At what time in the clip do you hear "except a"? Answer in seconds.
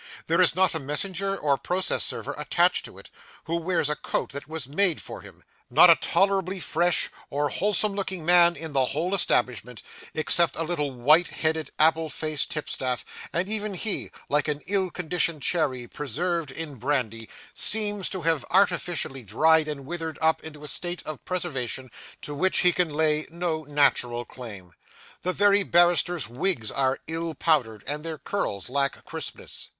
10.15-10.63